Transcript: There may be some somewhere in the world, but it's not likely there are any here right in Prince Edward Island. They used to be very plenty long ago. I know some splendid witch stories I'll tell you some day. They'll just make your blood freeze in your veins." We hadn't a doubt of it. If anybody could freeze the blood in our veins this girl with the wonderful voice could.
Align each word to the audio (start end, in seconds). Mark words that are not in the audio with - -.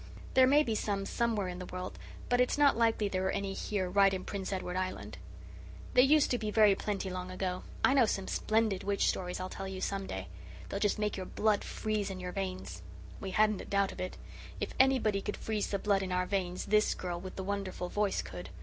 There 0.33 0.47
may 0.47 0.63
be 0.63 0.73
some 0.73 1.05
somewhere 1.05 1.47
in 1.47 1.59
the 1.59 1.67
world, 1.67 1.99
but 2.27 2.41
it's 2.41 2.57
not 2.57 2.75
likely 2.75 3.07
there 3.07 3.27
are 3.27 3.29
any 3.29 3.53
here 3.53 3.87
right 3.87 4.11
in 4.11 4.23
Prince 4.25 4.51
Edward 4.51 4.75
Island. 4.75 5.19
They 5.93 6.01
used 6.01 6.31
to 6.31 6.39
be 6.39 6.49
very 6.49 6.73
plenty 6.73 7.07
long 7.11 7.29
ago. 7.29 7.61
I 7.85 7.93
know 7.93 8.07
some 8.07 8.27
splendid 8.27 8.83
witch 8.83 9.07
stories 9.09 9.39
I'll 9.39 9.47
tell 9.47 9.67
you 9.67 9.79
some 9.79 10.07
day. 10.07 10.27
They'll 10.69 10.79
just 10.79 10.97
make 10.97 11.17
your 11.17 11.27
blood 11.27 11.63
freeze 11.63 12.09
in 12.09 12.19
your 12.19 12.31
veins." 12.31 12.81
We 13.19 13.29
hadn't 13.29 13.61
a 13.61 13.65
doubt 13.65 13.91
of 13.91 14.01
it. 14.01 14.17
If 14.59 14.73
anybody 14.79 15.21
could 15.21 15.37
freeze 15.37 15.67
the 15.67 15.77
blood 15.77 16.01
in 16.01 16.11
our 16.11 16.25
veins 16.25 16.65
this 16.65 16.95
girl 16.95 17.19
with 17.21 17.35
the 17.35 17.43
wonderful 17.43 17.87
voice 17.87 18.23
could. 18.23 18.49